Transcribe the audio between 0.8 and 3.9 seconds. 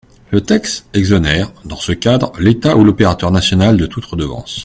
exonère, dans ce cadre, l’État ou l’opérateur national de